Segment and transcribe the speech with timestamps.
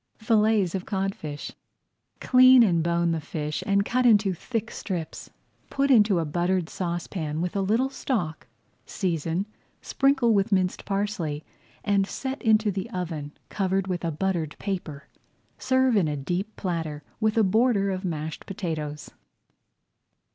[0.17, 1.51] FILLETS OF CODFISH
[2.19, 5.29] Clean and bone the fish and cut into thick strips.
[5.69, 8.47] Put into a buttered saucepan with a little stock,
[8.87, 9.45] season,
[9.79, 11.43] sprinkle with minced parsley,
[11.83, 15.07] and set into the oven, covered with a buttered paper.
[15.59, 19.11] Serve in a deep platter with a border of mashed potatoes.